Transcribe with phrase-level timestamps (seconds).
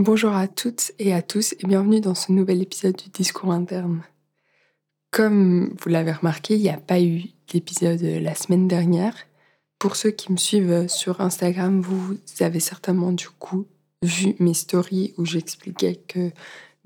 [0.00, 4.02] Bonjour à toutes et à tous et bienvenue dans ce nouvel épisode du discours interne.
[5.10, 9.14] Comme vous l'avez remarqué, il n'y a pas eu d'épisode la semaine dernière.
[9.78, 13.66] Pour ceux qui me suivent sur Instagram, vous avez certainement du coup
[14.02, 16.30] vu mes stories où j'expliquais que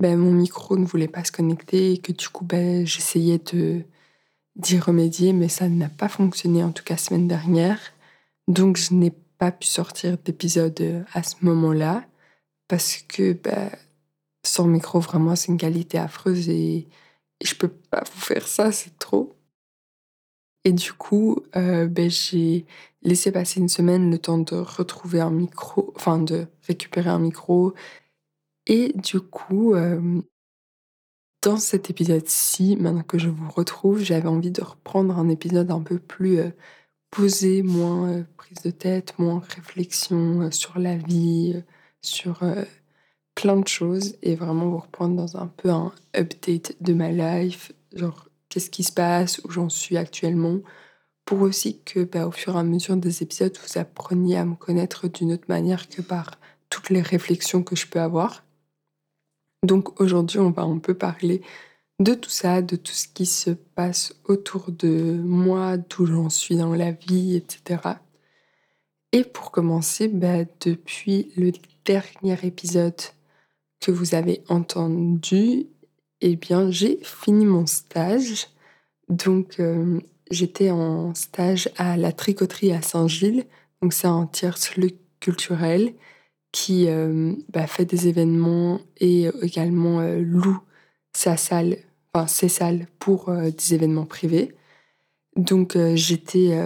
[0.01, 3.39] ben, mon micro ne voulait pas se connecter et que du coup ben, j'essayais
[4.57, 7.79] d'y remédier, mais ça n'a pas fonctionné en tout cas semaine dernière.
[8.49, 12.03] Donc je n'ai pas pu sortir d'épisode à ce moment-là
[12.67, 13.71] parce que ben,
[14.45, 16.87] sans micro, vraiment, c'est une qualité affreuse et,
[17.43, 19.35] je peux pas vous faire ça, c'est trop.
[20.63, 22.65] Et du coup, euh, ben, j'ai
[23.03, 27.73] laissé passer une semaine le temps de retrouver un micro, enfin de récupérer un micro.
[28.67, 30.21] Et du coup, euh,
[31.43, 35.81] dans cet épisode-ci, maintenant que je vous retrouve, j'avais envie de reprendre un épisode un
[35.81, 36.49] peu plus euh,
[37.11, 41.63] posé, moins prise de tête, moins réflexion sur la vie,
[42.05, 42.41] sur
[43.35, 47.73] plein de choses et vraiment vous reprendre dans un peu un update de ma life,
[47.93, 50.59] genre qu'est-ce qui se passe, où j'en suis actuellement,
[51.25, 54.55] pour aussi que bah, au fur et à mesure des épisodes, vous appreniez à me
[54.55, 56.39] connaître d'une autre manière que par
[56.69, 58.43] toutes les réflexions que je peux avoir.
[59.63, 61.41] Donc aujourd'hui, on va un peu parler
[61.99, 66.55] de tout ça, de tout ce qui se passe autour de moi, d'où j'en suis
[66.57, 67.81] dans la vie, etc.
[69.11, 71.51] Et pour commencer, bah, depuis le
[71.85, 72.99] dernier épisode
[73.79, 75.67] que vous avez entendu,
[76.21, 78.47] eh bien, j'ai fini mon stage.
[79.09, 79.99] Donc, euh,
[80.31, 83.45] j'étais en stage à la tricoterie à Saint-Gilles.
[83.81, 85.93] Donc, c'est un tiers-lieu culturel
[86.51, 90.59] qui euh, bah, fait des événements et également euh, loue
[91.13, 91.77] sa salle,
[92.13, 94.53] enfin ses salles pour des événements privés.
[95.37, 96.57] Donc, j'étais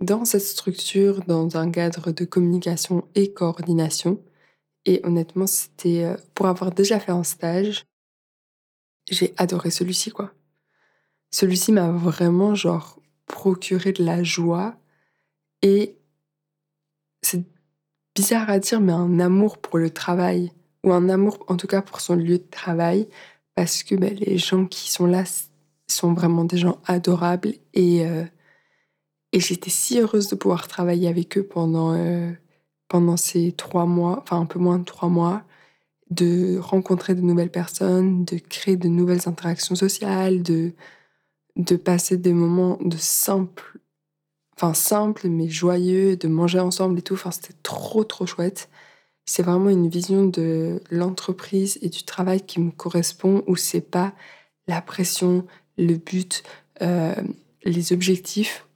[0.00, 4.20] dans cette structure dans un cadre de communication et coordination.
[4.84, 7.84] Et honnêtement, c'était euh, pour avoir déjà fait un stage,
[9.10, 10.32] j'ai adoré celui-ci quoi.
[11.30, 14.76] Celui-ci m'a vraiment genre procuré de la joie
[15.62, 15.96] et
[17.22, 17.44] c'est
[18.14, 20.52] bizarre à dire mais un amour pour le travail
[20.84, 23.08] ou un amour en tout cas pour son lieu de travail
[23.54, 25.24] parce que ben, les gens qui sont là
[25.86, 28.24] sont vraiment des gens adorables et euh,
[29.32, 32.32] et j'étais si heureuse de pouvoir travailler avec eux pendant, euh,
[32.88, 35.44] pendant ces trois mois, enfin un peu moins de trois mois,
[36.10, 40.72] de rencontrer de nouvelles personnes, de créer de nouvelles interactions sociales, de,
[41.56, 43.80] de passer des moments de simple,
[44.56, 47.14] enfin simple mais joyeux, de manger ensemble et tout.
[47.14, 48.70] Enfin, c'était trop trop chouette.
[49.26, 54.14] C'est vraiment une vision de l'entreprise et du travail qui me correspond, où c'est pas
[54.68, 55.46] la pression,
[55.78, 56.42] le but,
[56.82, 57.14] euh,
[57.64, 58.66] les objectifs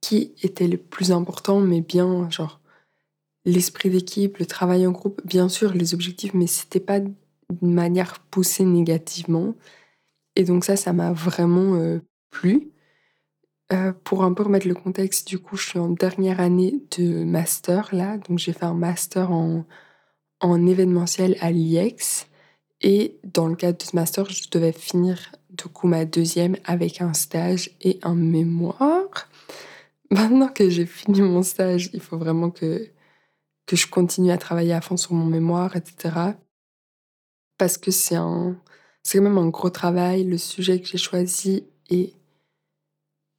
[0.00, 2.60] qui était le plus important, mais bien, genre,
[3.44, 8.20] l'esprit d'équipe, le travail en groupe, bien sûr, les objectifs, mais c'était pas d'une manière
[8.30, 9.54] poussée négativement.
[10.36, 12.00] Et donc ça, ça m'a vraiment euh,
[12.30, 12.70] plu.
[13.72, 17.24] Euh, pour un peu remettre le contexte, du coup, je suis en dernière année de
[17.24, 19.64] master là, donc j'ai fait un master en,
[20.40, 22.26] en événementiel à l'IEX.
[22.82, 27.00] Et dans le cadre de ce master, je devais finir du coup ma deuxième avec
[27.00, 29.28] un stage et un mémoire.
[30.10, 32.88] Maintenant que j'ai fini mon stage, il faut vraiment que,
[33.66, 36.34] que je continue à travailler à fond sur mon mémoire, etc.
[37.58, 38.56] Parce que c'est un,
[39.02, 40.24] c'est quand même un gros travail.
[40.24, 42.14] Le sujet que j'ai choisi est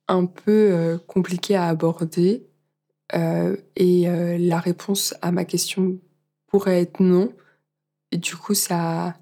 [0.07, 2.47] un peu euh, compliqué à aborder.
[3.15, 5.99] Euh, et euh, la réponse à ma question
[6.47, 7.33] pourrait être non.
[8.11, 9.15] Et du coup, ça,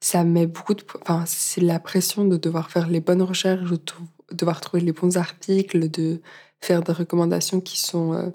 [0.00, 0.84] ça met beaucoup de.
[1.02, 3.80] Enfin, c'est la pression de devoir faire les bonnes recherches, de
[4.32, 6.20] devoir trouver les bons articles, de
[6.60, 8.32] faire des recommandations qui sont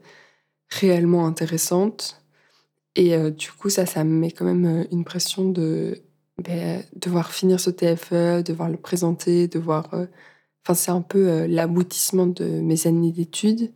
[0.70, 2.22] réellement intéressantes.
[2.96, 6.02] Et euh, du coup, ça, ça me met quand même euh, une pression de
[6.44, 9.90] ben, devoir finir ce TFE, devoir le présenter, devoir.
[10.64, 13.72] Enfin, c'est un peu l'aboutissement de mes années d'études.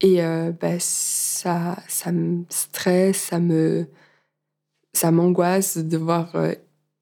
[0.00, 3.86] Et ben, ça, ça me stresse, ça me,
[4.92, 6.34] ça m'angoisse de devoir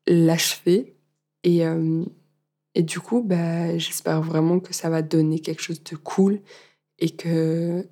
[0.07, 0.97] l'achever.
[1.45, 1.63] Et,
[2.75, 6.41] et du coup, bah, j'espère vraiment que ça va donner quelque chose de cool
[6.99, 7.87] et que,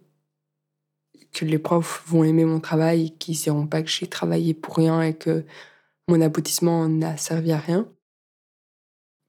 [1.32, 4.76] que les profs vont aimer mon travail qu'ils ne diront pas que j'ai travaillé pour
[4.76, 5.44] rien et que
[6.08, 7.88] mon aboutissement n'a servi à rien.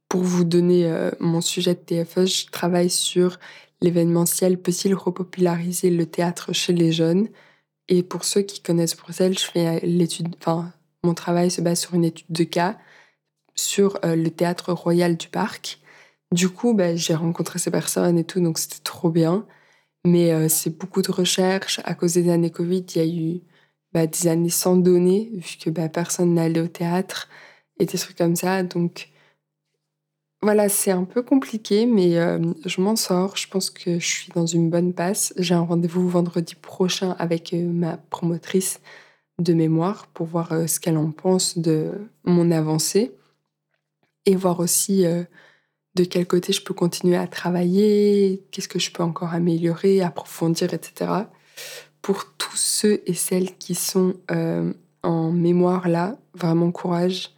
[0.09, 3.39] Pour vous donner euh, mon sujet de TFE, je travaille sur
[3.81, 7.29] l'événementiel peut-il repopulariser le théâtre chez les jeunes?
[7.87, 10.71] Et pour ceux qui connaissent Bruxelles, je fais l'étude, enfin,
[11.03, 12.77] mon travail se base sur une étude de cas
[13.55, 15.79] sur euh, le théâtre royal du parc.
[16.31, 19.45] Du coup, bah, j'ai rencontré ces personnes et tout, donc c'était trop bien.
[20.05, 21.79] Mais euh, c'est beaucoup de recherches.
[21.85, 23.41] À cause des années Covid, il y a eu
[23.93, 27.29] bah, des années sans donner, vu que bah, personne n'allait au théâtre
[27.79, 28.63] et des trucs comme ça.
[28.63, 29.09] Donc
[30.41, 33.37] voilà, c'est un peu compliqué, mais euh, je m'en sors.
[33.37, 35.33] Je pense que je suis dans une bonne passe.
[35.37, 38.81] J'ai un rendez-vous vendredi prochain avec euh, ma promotrice
[39.39, 41.91] de mémoire pour voir ce qu'elle en pense de
[42.25, 43.11] mon avancée
[44.25, 45.03] et voir aussi
[45.95, 50.73] de quel côté je peux continuer à travailler, qu'est-ce que je peux encore améliorer, approfondir,
[50.73, 51.11] etc.
[52.01, 54.15] Pour tous ceux et celles qui sont
[55.03, 57.31] en mémoire là, vraiment courage.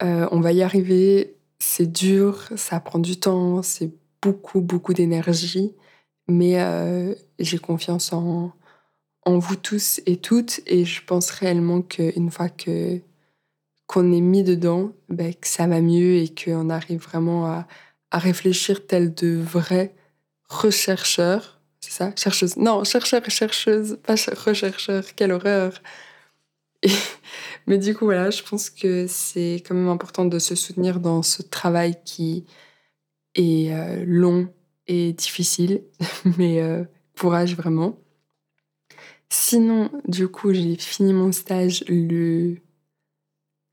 [0.00, 5.74] on va y arriver c'est dur, ça prend du temps, c'est beaucoup, beaucoup d'énergie,
[6.28, 8.52] mais euh, j'ai confiance en,
[9.24, 13.00] en vous tous et toutes, et je pense réellement qu'une fois que
[13.92, 17.66] qu'on est mis dedans, ben, que ça va mieux et qu'on arrive vraiment à,
[18.10, 19.94] à réfléchir tel de vrais
[20.48, 22.12] rechercheurs, c'est ça?
[22.16, 24.14] Chercheuses Non, chercheurs et chercheuses, pas
[24.46, 25.82] rechercheurs, quelle horreur
[27.66, 31.22] mais du coup, voilà, je pense que c'est quand même important de se soutenir dans
[31.22, 32.44] ce travail qui
[33.34, 34.48] est euh, long
[34.88, 35.82] et difficile,
[36.38, 36.84] mais euh,
[37.18, 37.98] courage vraiment.
[39.28, 42.56] Sinon, du coup, j'ai fini mon stage le.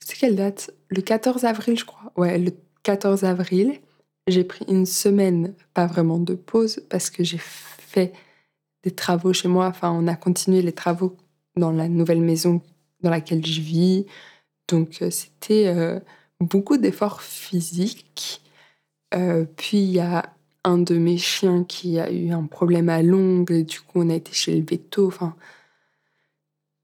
[0.10, 2.12] C'est quelle date Le 14 avril, je crois.
[2.18, 2.52] Ouais, le
[2.82, 3.80] 14 avril.
[4.26, 8.12] J'ai pris une semaine, pas vraiment de pause, parce que j'ai fait
[8.82, 9.68] des travaux chez moi.
[9.68, 11.16] Enfin, on a continué les travaux
[11.58, 12.60] dans la nouvelle maison
[13.02, 14.08] dans laquelle je vis.
[14.68, 16.00] Donc euh, c'était euh,
[16.40, 18.42] beaucoup d'efforts physiques.
[19.14, 20.34] Euh, puis il y a
[20.64, 24.16] un de mes chiens qui a eu un problème à l'ongle, du coup on a
[24.16, 25.06] été chez le veto.
[25.06, 25.36] Enfin,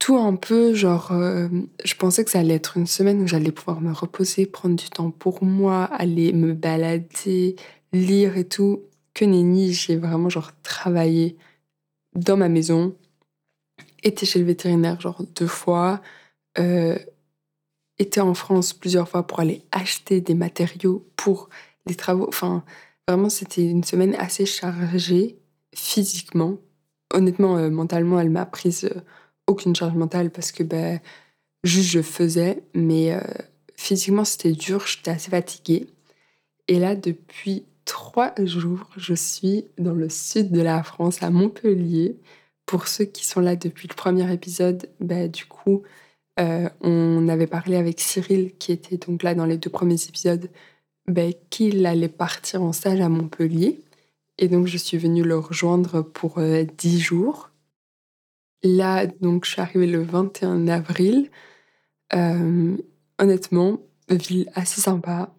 [0.05, 3.81] tout un peu, genre, je pensais que ça allait être une semaine où j'allais pouvoir
[3.81, 7.55] me reposer, prendre du temps pour moi, aller me balader,
[7.91, 8.83] lire et tout.
[9.15, 11.37] Que nenni, j'ai vraiment genre travaillé
[12.13, 12.95] dans ma maison,
[14.03, 16.03] été chez le vétérinaire genre deux fois,
[16.59, 16.99] euh,
[17.97, 21.49] été en France plusieurs fois pour aller acheter des matériaux pour
[21.87, 22.27] les travaux.
[22.27, 22.63] Enfin,
[23.07, 25.39] vraiment, c'était une semaine assez chargée
[25.73, 26.59] physiquement.
[27.11, 29.01] Honnêtement, euh, mentalement, elle m'a prise euh,
[29.47, 30.99] aucune charge mentale parce que ben,
[31.63, 33.21] juste je faisais, mais euh,
[33.75, 35.87] physiquement c'était dur, j'étais assez fatiguée.
[36.67, 42.17] Et là, depuis trois jours, je suis dans le sud de la France, à Montpellier,
[42.65, 45.83] pour ceux qui sont là depuis le premier épisode, bah, du coup,
[46.39, 50.49] euh, on avait parlé avec Cyril, qui était donc là dans les deux premiers épisodes,
[51.07, 53.81] bah, qu'il allait partir en stage à Montpellier.
[54.37, 57.51] Et donc, je suis venue le rejoindre pour euh, dix jours.
[58.65, 61.29] Là, donc, je suis arrivée le 21 avril.
[62.15, 62.75] Euh,
[63.19, 63.79] honnêtement,
[64.09, 65.35] ville assez sympa.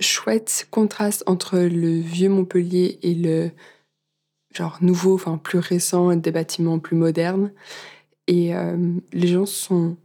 [0.00, 3.52] Chouette contraste entre le vieux Montpellier et le
[4.52, 7.52] genre nouveau, enfin plus récent, des bâtiments plus modernes.
[8.26, 9.96] Et euh, les gens sont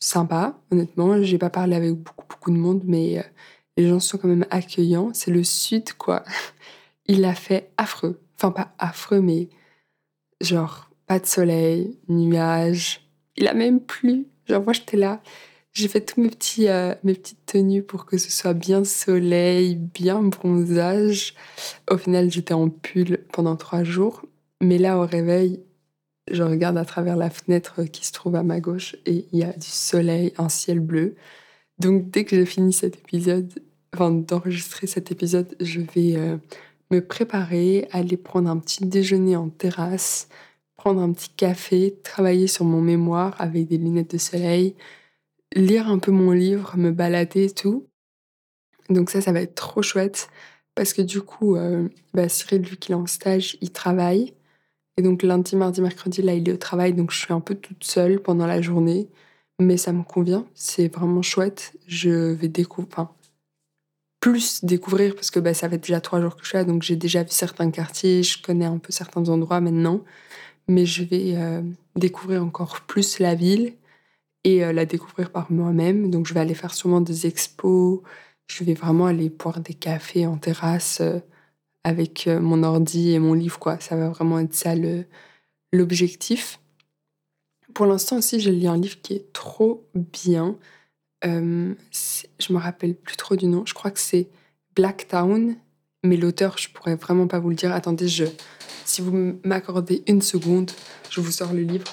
[0.00, 1.22] sympas, honnêtement.
[1.22, 3.22] J'ai pas parlé avec beaucoup, beaucoup de monde, mais euh,
[3.76, 5.12] les gens sont quand même accueillants.
[5.14, 6.24] C'est le sud, quoi.
[7.06, 8.20] Il a fait affreux.
[8.36, 9.48] Enfin, pas affreux, mais
[10.40, 13.08] genre pas de soleil, nuages.
[13.36, 14.26] Il a même plu.
[14.46, 15.22] Genre, moi, j'étais là.
[15.72, 19.76] J'ai fait tous mes, petits, euh, mes petites tenues pour que ce soit bien soleil,
[19.76, 21.34] bien bronzage.
[21.90, 24.22] Au final, j'étais en pull pendant trois jours.
[24.62, 25.60] Mais là, au réveil,
[26.30, 29.44] je regarde à travers la fenêtre qui se trouve à ma gauche et il y
[29.44, 31.14] a du soleil, un ciel bleu.
[31.78, 33.52] Donc, dès que j'ai fini cet épisode,
[33.94, 36.38] enfin, d'enregistrer cet épisode, je vais euh,
[36.90, 40.28] me préparer, aller prendre un petit déjeuner en terrasse,
[40.86, 44.76] prendre un petit café, travailler sur mon mémoire avec des lunettes de soleil
[45.56, 47.88] lire un peu mon livre, me balader et tout.
[48.88, 50.28] Donc ça, ça va être trop chouette
[50.76, 54.32] parce que du coup, euh, bah, Cyril, vu qu'il est en stage, il travaille.
[54.96, 57.56] Et donc lundi, mardi, mercredi, là, il est au travail, donc je suis un peu
[57.56, 59.08] toute seule pendant la journée.
[59.60, 61.72] Mais ça me convient, c'est vraiment chouette.
[61.88, 63.10] Je vais découvrir, enfin,
[64.20, 66.82] plus découvrir parce que bah, ça fait déjà trois jours que je suis là, donc
[66.84, 70.04] j'ai déjà vu certains quartiers, je connais un peu certains endroits maintenant.
[70.68, 71.62] Mais je vais euh,
[71.94, 73.74] découvrir encore plus la ville
[74.44, 76.10] et euh, la découvrir par moi-même.
[76.10, 78.00] Donc je vais aller faire sûrement des expos,
[78.48, 81.18] je vais vraiment aller boire des cafés en terrasse euh,
[81.84, 83.78] avec mon ordi et mon livre, quoi.
[83.78, 84.74] Ça va vraiment être ça
[85.72, 86.58] l'objectif.
[87.74, 90.56] Pour l'instant aussi, j'ai lu un livre qui est trop bien.
[91.24, 91.74] Euh,
[92.38, 93.64] je me rappelle plus trop du nom.
[93.66, 94.28] Je crois que c'est
[94.74, 95.56] Black Town,
[96.02, 97.72] mais l'auteur, je pourrais vraiment pas vous le dire.
[97.72, 98.24] Attendez, je,
[98.96, 100.70] si vous m'accordez une seconde,
[101.10, 101.84] je vous sors le livre.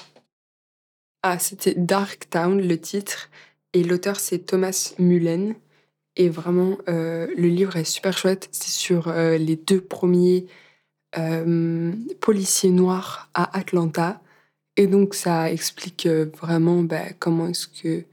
[1.22, 3.28] Ah, c'était Dark Town, le titre.
[3.74, 5.54] Et l'auteur, c'est Thomas Mullen.
[6.16, 8.48] Et vraiment, euh, le livre est super chouette.
[8.52, 10.46] C'est sur euh, les deux premiers
[11.18, 14.22] euh, policiers noirs à Atlanta.
[14.78, 18.04] Et donc, ça explique vraiment bah, comment est-ce que.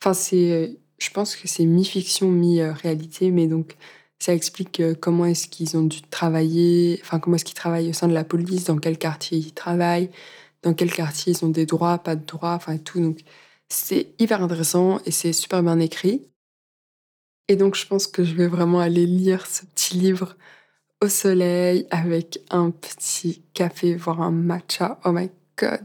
[0.00, 0.76] Enfin, c'est.
[0.98, 3.76] Je pense que c'est mi-fiction, mi-réalité, mais donc
[4.18, 8.08] ça explique comment est-ce qu'ils ont dû travailler, enfin, comment est-ce qu'ils travaillent au sein
[8.08, 10.10] de la police, dans quel quartier ils travaillent,
[10.62, 13.00] dans quel quartier ils ont des droits, pas de droits, enfin, tout.
[13.00, 13.20] Donc,
[13.68, 16.22] c'est hyper intéressant et c'est super bien écrit.
[17.48, 20.36] Et donc, je pense que je vais vraiment aller lire ce petit livre
[21.00, 24.98] au soleil avec un petit café, voire un matcha.
[25.04, 25.84] Oh my god,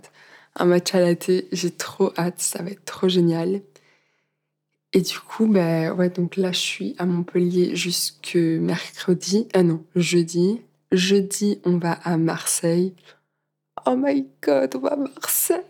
[0.55, 1.31] un matcha latte.
[1.51, 3.61] J'ai trop hâte, ça va être trop génial.
[4.93, 9.47] Et du coup, ben ouais, donc là, je suis à Montpellier jusque mercredi.
[9.53, 10.61] Ah non, jeudi.
[10.91, 12.93] Jeudi, on va à Marseille.
[13.87, 15.63] Oh my god, on va à Marseille.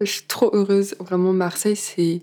[0.00, 0.94] Je suis trop heureuse.
[1.00, 2.22] Vraiment, Marseille, c'est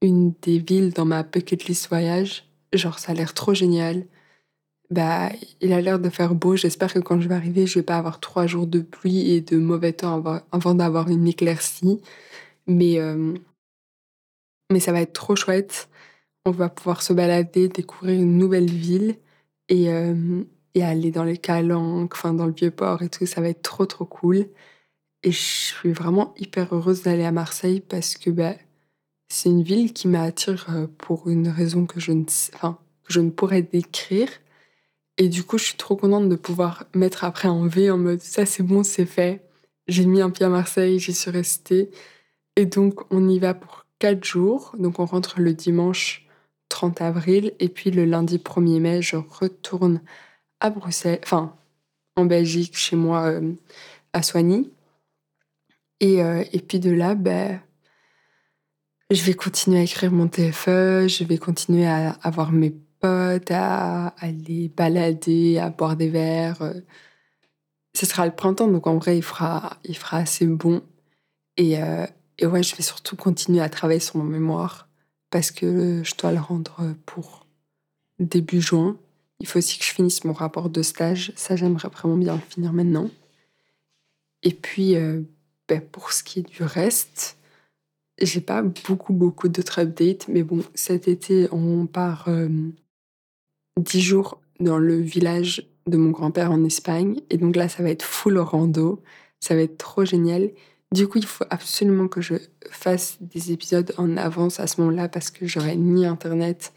[0.00, 2.44] une des villes dans ma bucket list voyage.
[2.72, 4.06] Genre, ça a l'air trop génial.
[4.90, 6.56] Bah, il a l'air de faire beau.
[6.56, 9.42] J'espère que quand je vais arriver, je vais pas avoir trois jours de pluie et
[9.42, 12.00] de mauvais temps avant, d'avoir une éclaircie.
[12.66, 13.34] Mais, euh,
[14.70, 15.88] mais ça va être trop chouette.
[16.46, 19.16] On va pouvoir se balader, découvrir une nouvelle ville
[19.68, 23.26] et, euh, et aller dans les calanques, enfin dans le vieux port et tout.
[23.26, 24.46] Ça va être trop trop cool.
[25.22, 28.54] Et je suis vraiment hyper heureuse d'aller à Marseille parce que bah,
[29.28, 32.24] c'est une ville qui m'attire euh, pour une raison que je ne,
[32.54, 34.28] enfin, que je ne pourrais décrire.
[35.18, 38.20] Et du coup, je suis trop contente de pouvoir mettre après en V en mode
[38.22, 39.44] ça c'est bon, c'est fait.
[39.88, 41.90] J'ai mis un pied à Marseille, j'y suis restée.
[42.56, 44.74] Et donc, on y va pour quatre jours.
[44.78, 46.26] Donc, on rentre le dimanche
[46.70, 47.52] 30 avril.
[47.60, 50.00] Et puis, le lundi 1er mai, je retourne
[50.58, 51.54] à Bruxelles, enfin,
[52.16, 53.52] en Belgique, chez moi, euh,
[54.12, 54.70] à Soigny.
[56.00, 57.60] Et, euh, et puis de là, ben,
[59.10, 64.08] je vais continuer à écrire mon TFE, je vais continuer à avoir mes potes, à
[64.18, 66.62] aller balader, à boire des verres.
[66.62, 66.80] Euh.
[67.94, 69.78] Ce sera le printemps, donc en vrai, il fera,
[70.12, 70.82] assez bon.
[71.56, 71.76] Et,
[72.40, 74.88] et ouais, je vais surtout continuer à travailler sur mon mémoire
[75.30, 77.46] parce que je dois le rendre pour
[78.18, 78.98] début juin.
[79.38, 81.32] Il faut aussi que je finisse mon rapport de stage.
[81.36, 83.08] Ça, j'aimerais vraiment bien le finir maintenant.
[84.42, 84.96] Et puis,
[85.68, 87.36] ben, pour ce qui est du reste,
[88.20, 92.48] j'ai pas beaucoup, beaucoup d'autres updates, mais bon, cet été, on part euh,
[93.78, 97.90] dix jours dans le village de mon grand-père en Espagne, et donc là, ça va
[97.90, 99.02] être full rando,
[99.40, 100.50] ça va être trop génial.
[100.92, 102.34] Du coup, il faut absolument que je
[102.70, 106.72] fasse des épisodes en avance à ce moment-là parce que j'aurai ni internet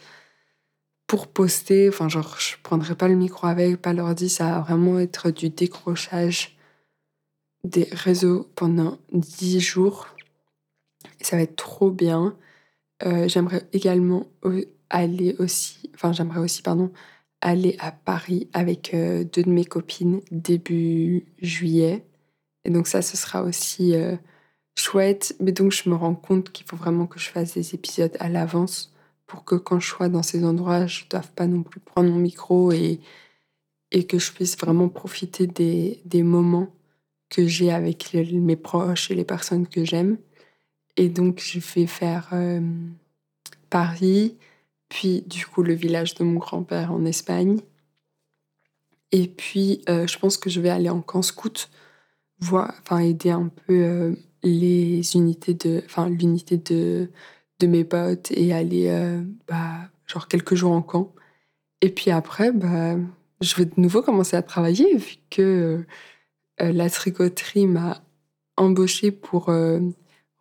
[1.08, 1.90] pour poster.
[1.90, 4.30] Enfin, genre, je prendrai pas le micro avec, pas l'ordi.
[4.30, 6.58] Ça va vraiment être du décrochage
[7.64, 10.08] des réseaux pendant 10 jours.
[11.22, 12.36] ça va être trop bien.
[13.06, 14.28] Euh, j'aimerais également
[14.90, 16.92] aller aussi, enfin j'aimerais aussi, pardon,
[17.42, 22.06] aller à Paris avec euh, deux de mes copines début juillet.
[22.66, 24.16] Et donc ça, ce sera aussi euh,
[24.78, 25.36] chouette.
[25.40, 28.30] Mais donc je me rends compte qu'il faut vraiment que je fasse des épisodes à
[28.30, 28.94] l'avance
[29.28, 32.10] pour que quand je sois dans ces endroits, je ne doive pas non plus prendre
[32.10, 33.00] mon micro et,
[33.92, 36.68] et que je puisse vraiment profiter des, des moments
[37.30, 40.18] que j'ai avec mes proches et les personnes que j'aime.
[40.98, 42.62] Et donc, je vais faire euh,
[43.70, 44.38] Paris,
[44.88, 47.60] puis du coup le village de mon grand-père en Espagne.
[49.12, 51.70] Et puis, euh, je pense que je vais aller en scout,
[52.44, 57.10] voir, enfin aider un peu euh, les unités de, enfin l'unité de,
[57.60, 58.92] de mes potes et aller,
[59.48, 61.14] bah, genre quelques jours en camp.
[61.82, 62.96] Et puis après, bah,
[63.42, 65.86] je vais de nouveau commencer à travailler vu que
[66.62, 68.02] euh, la tricoterie m'a
[68.58, 69.80] embauchée pour euh,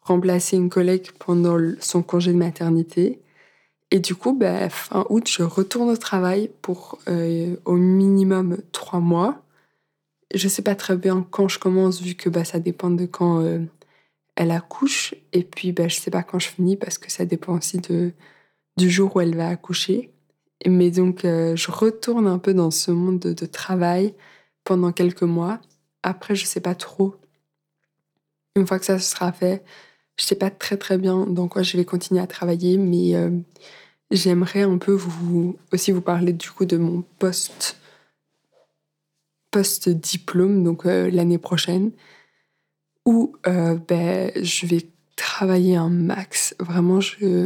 [0.01, 3.21] remplacer une collègue pendant son congé de maternité.
[3.91, 9.01] Et du coup, bah, fin août, je retourne au travail pour euh, au minimum trois
[9.01, 9.42] mois.
[10.35, 13.45] Je sais pas très bien quand je commence, vu que bah, ça dépend de quand
[14.37, 15.15] elle accouche.
[15.33, 18.13] Et puis, bah, je sais pas quand je finis, parce que ça dépend aussi de,
[18.79, 20.11] du jour où elle va accoucher.
[20.67, 24.15] Mais donc, je retourne un peu dans ce monde de travail
[24.65, 25.61] pendant quelques mois.
[26.03, 27.17] Après, je sais pas trop.
[28.57, 29.65] Une fois que ça sera fait,
[30.19, 33.31] je sais pas très très bien dans quoi je vais continuer à travailler, mais euh,
[34.11, 37.79] j'aimerais un peu vous aussi vous parler du coup de mon poste
[39.53, 41.93] post diplôme, donc euh, l'année prochaine,
[43.07, 46.57] où euh, ben, je vais travailler un max.
[46.59, 46.99] Vraiment,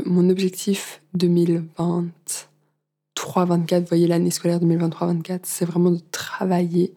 [0.07, 6.95] mon objectif 2023-24, vous voyez l'année scolaire 2023-24, c'est vraiment de travailler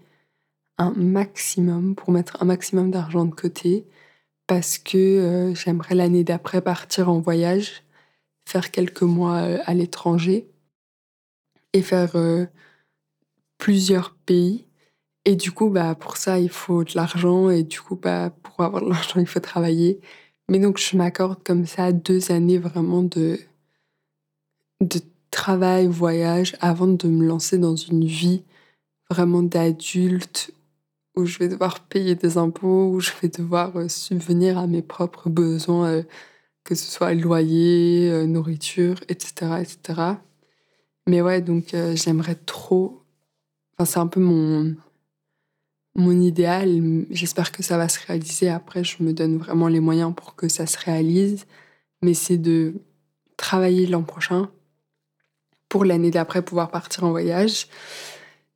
[0.77, 3.85] un maximum pour mettre un maximum d'argent de côté
[4.47, 7.83] parce que euh, j'aimerais l'année d'après partir en voyage,
[8.47, 10.47] faire quelques mois à l'étranger
[11.73, 12.15] et faire
[13.59, 14.68] plusieurs pays.
[15.25, 17.49] Et du coup, bah, pour ça, il faut de l'argent.
[17.49, 19.99] Et du coup, bah, pour avoir de l'argent, il faut travailler.
[20.49, 23.39] Mais donc, je m'accorde comme ça deux années vraiment de,
[24.81, 24.99] de
[25.31, 28.43] travail, voyage, avant de me lancer dans une vie
[29.09, 30.53] vraiment d'adulte
[31.15, 34.81] où je vais devoir payer des impôts, où je vais devoir euh, subvenir à mes
[34.81, 36.03] propres besoins, euh,
[36.63, 40.01] que ce soit loyer, euh, nourriture, etc., etc.
[41.07, 43.03] Mais ouais, donc j'aimerais trop.
[43.73, 44.75] Enfin, c'est un peu mon
[45.95, 47.05] mon idéal.
[47.11, 48.49] J'espère que ça va se réaliser.
[48.49, 51.45] Après, je me donne vraiment les moyens pour que ça se réalise.
[52.01, 52.75] Mais c'est de
[53.37, 54.49] travailler l'an prochain
[55.69, 57.67] pour l'année d'après pouvoir partir en voyage.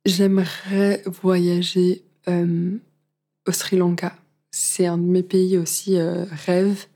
[0.04, 2.76] J'aimerais voyager euh,
[3.46, 4.14] au Sri Lanka.
[4.50, 6.86] C'est un de mes pays aussi euh, rêve.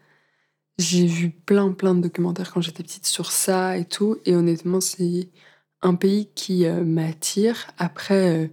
[0.78, 4.18] J'ai vu plein plein de documentaires quand j'étais petite sur ça et tout.
[4.26, 5.28] Et honnêtement, c'est
[5.83, 7.68] un pays qui euh, m'attire.
[7.78, 8.50] Après,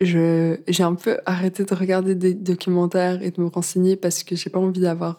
[0.00, 4.36] je, j'ai un peu arrêté de regarder des documentaires et de me renseigner parce que
[4.36, 5.18] j'ai pas envie d'avoir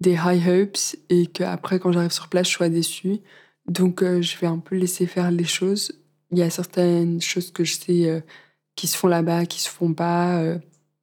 [0.00, 0.76] des high hopes
[1.08, 3.20] et qu'après, quand j'arrive sur place, je sois déçue.
[3.66, 5.92] Donc, je vais un peu laisser faire les choses.
[6.30, 8.22] Il y a certaines choses que je sais
[8.76, 10.38] qui se font là-bas, qui se font pas.
[10.40, 10.58] Euh,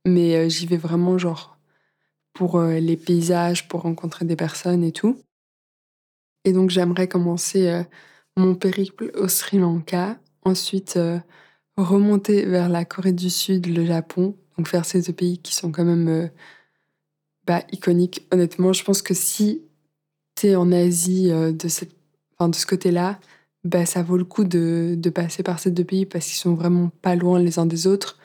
[0.05, 1.57] mais euh, j'y vais vraiment genre
[2.33, 5.19] pour euh, les paysages, pour rencontrer des personnes et tout.
[6.45, 7.83] Et donc j'aimerais commencer
[8.35, 11.00] mon périple au Sri Lanka, ensuite
[11.77, 15.72] remonter vers la Corée du Sud, le Japon, donc faire ces deux pays qui sont
[15.72, 16.30] quand même
[17.46, 18.27] bah, iconiques.
[18.32, 19.63] Honnêtement, je pense que si
[20.36, 23.20] tu es en Asie enfin, de ce côté-là,
[23.63, 26.53] bah, ça vaut le coup de, de passer par ces deux pays parce qu'ils sont
[26.53, 28.20] vraiment pas loin les uns des autres.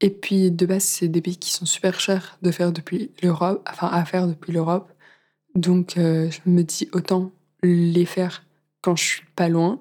[0.00, 3.66] Et puis, de base, c'est des pays qui sont super chers de faire depuis l'Europe,
[3.70, 4.92] enfin, à faire depuis l'Europe.
[5.54, 8.44] Donc, euh, je me dis autant les faire
[8.82, 9.80] quand je suis pas loin.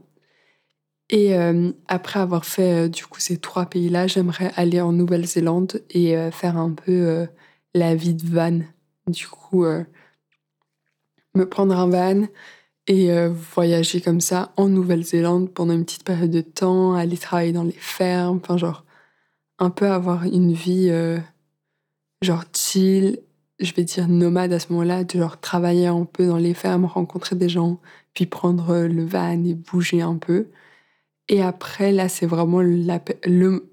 [1.09, 5.83] Et euh, après avoir fait euh, du coup ces trois pays-là, j'aimerais aller en Nouvelle-Zélande
[5.91, 7.27] et faire un peu
[7.73, 8.61] la vie de van.
[9.07, 9.65] Du coup,
[11.35, 12.27] me prendre un van,
[12.87, 17.51] et euh, voyager comme ça en Nouvelle-Zélande pendant une petite période de temps, aller travailler
[17.51, 18.85] dans les fermes, enfin genre
[19.59, 21.19] un peu avoir une vie euh,
[22.21, 23.19] genre chill,
[23.59, 26.85] je vais dire nomade à ce moment-là, de genre travailler un peu dans les fermes,
[26.85, 27.79] rencontrer des gens,
[28.13, 30.47] puis prendre euh, le van et bouger un peu.
[31.27, 33.69] Et après là, c'est vraiment la, le,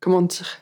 [0.00, 0.58] comment dire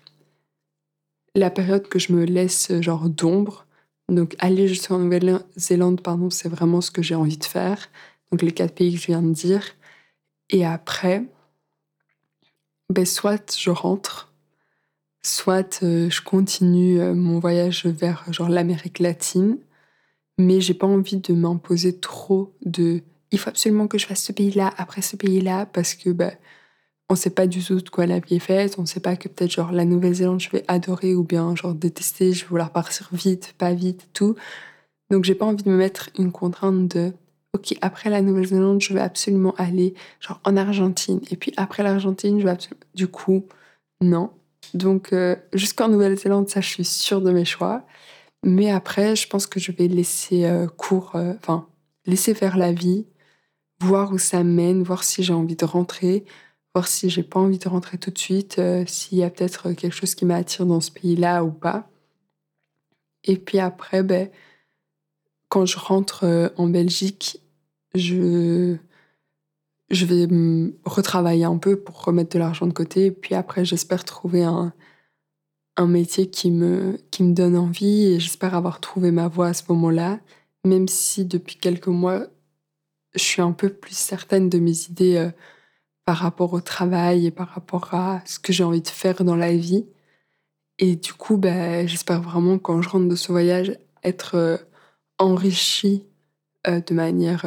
[1.36, 3.66] la période que je me laisse genre d'ombre
[4.10, 7.88] donc aller jusqu'en Nouvelle-Zélande, pardon, c'est vraiment ce que j'ai envie de faire.
[8.30, 9.64] Donc les quatre pays que je viens de dire.
[10.50, 11.24] Et après,
[12.88, 14.32] ben, soit je rentre,
[15.22, 19.58] soit euh, je continue euh, mon voyage vers genre l'Amérique latine,
[20.38, 24.32] mais j'ai pas envie de m'imposer trop de il faut absolument que je fasse ce
[24.32, 26.32] pays-là après ce pays-là parce que ben,
[27.10, 29.28] on sait pas du tout de quoi la vie est faite, on sait pas que
[29.28, 33.08] peut-être genre la Nouvelle-Zélande je vais adorer ou bien genre détester, je vais vouloir partir
[33.12, 34.36] vite, pas vite, tout.
[35.10, 37.12] Donc j'ai pas envie de me mettre une contrainte de
[37.54, 42.38] ok après la Nouvelle-Zélande je vais absolument aller genre en Argentine et puis après l'Argentine
[42.38, 42.80] je vais absolument...
[42.94, 43.44] du coup
[44.00, 44.30] non.
[44.74, 47.84] Donc euh, jusqu'en Nouvelle-Zélande ça je suis sûre de mes choix,
[48.44, 51.66] mais après je pense que je vais laisser euh, euh, enfin
[52.06, 53.06] laisser faire la vie,
[53.80, 56.24] voir où ça mène, voir si j'ai envie de rentrer
[56.74, 59.72] voir si j'ai pas envie de rentrer tout de suite, euh, s'il y a peut-être
[59.72, 61.88] quelque chose qui m'attire dans ce pays-là ou pas.
[63.24, 64.30] Et puis après, ben,
[65.48, 67.40] quand je rentre euh, en Belgique,
[67.94, 68.76] je,
[69.90, 70.28] je vais
[70.84, 73.06] retravailler un peu pour remettre de l'argent de côté.
[73.06, 74.72] Et puis après, j'espère trouver un,
[75.76, 79.54] un métier qui me, qui me donne envie et j'espère avoir trouvé ma voie à
[79.54, 80.20] ce moment-là,
[80.64, 82.28] même si depuis quelques mois,
[83.14, 85.16] je suis un peu plus certaine de mes idées.
[85.16, 85.30] Euh,
[86.06, 89.36] par rapport au travail et par rapport à ce que j'ai envie de faire dans
[89.36, 89.86] la vie.
[90.78, 94.56] Et du coup, ben, j'espère vraiment quand je rentre de ce voyage être euh,
[95.18, 96.04] enrichie
[96.66, 97.46] euh, de manière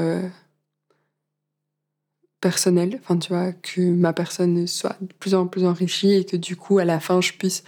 [2.39, 2.99] personnelle.
[3.02, 6.56] Enfin, tu vois, que ma personne soit de plus en plus enrichie et que du
[6.56, 7.63] coup, à la fin, je puisse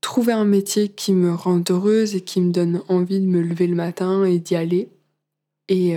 [0.00, 3.66] trouver un métier qui me rend heureuse et qui me donne envie de me lever
[3.66, 4.90] le matin et d'y aller.
[5.72, 5.96] Et,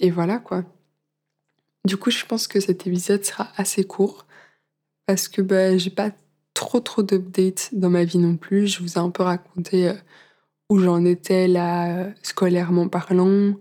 [0.00, 0.64] et voilà quoi.
[1.84, 4.26] Du coup, je pense que cet épisode sera assez court
[5.06, 6.10] parce que bah, j'ai pas
[6.54, 8.66] trop trop d'updates dans ma vie non plus.
[8.68, 9.94] Je vous ai un peu raconté euh,
[10.70, 13.54] où j'en étais là, euh, scolairement parlant,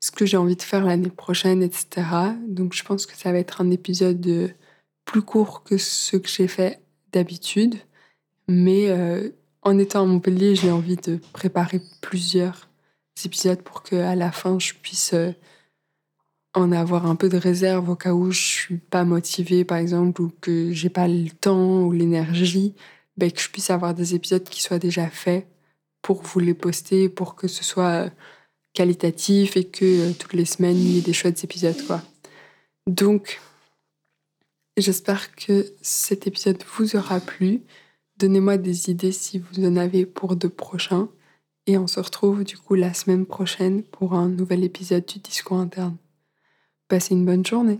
[0.00, 2.06] ce que j'ai envie de faire l'année prochaine, etc.
[2.46, 4.48] Donc je pense que ça va être un épisode euh,
[5.06, 7.76] plus court que ce que j'ai fait d'habitude.
[8.48, 8.90] Mais
[9.62, 12.68] en étant à Montpellier, j'ai envie de préparer plusieurs
[13.26, 15.14] épisodes pour qu'à la fin, je puisse
[16.54, 20.22] en avoir un peu de réserve au cas où je suis pas motivée, par exemple,
[20.22, 22.74] ou que j'ai pas le temps ou l'énergie,
[23.16, 25.46] ben, que je puisse avoir des épisodes qui soient déjà faits
[26.02, 28.10] pour vous les poster, pour que ce soit
[28.72, 32.02] qualitatif et que toutes les semaines il y ait des chouettes épisodes, quoi.
[32.86, 33.40] Donc,
[34.76, 37.62] j'espère que cet épisode vous aura plu.
[38.16, 41.08] Donnez-moi des idées si vous en avez pour de prochains.
[41.70, 45.58] Et on se retrouve du coup la semaine prochaine pour un nouvel épisode du discours
[45.58, 45.96] interne.
[46.88, 47.78] Passez une bonne journée.